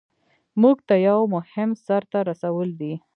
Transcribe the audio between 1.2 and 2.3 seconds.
مهم سر ته